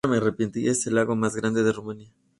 Es 0.55 0.87
el 0.87 0.95
lago 0.95 1.15
más 1.15 1.35
grande 1.35 1.61
de 1.61 1.71
Rumanía. 1.73 2.11